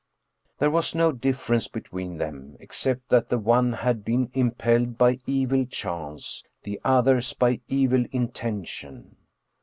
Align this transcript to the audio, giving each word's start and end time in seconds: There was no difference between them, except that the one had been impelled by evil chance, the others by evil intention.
There 0.57 0.71
was 0.71 0.95
no 0.95 1.11
difference 1.11 1.67
between 1.67 2.17
them, 2.17 2.57
except 2.59 3.09
that 3.09 3.29
the 3.29 3.37
one 3.37 3.71
had 3.73 4.03
been 4.03 4.31
impelled 4.33 4.97
by 4.97 5.19
evil 5.27 5.63
chance, 5.67 6.43
the 6.63 6.81
others 6.83 7.35
by 7.35 7.59
evil 7.67 8.05
intention. 8.11 9.15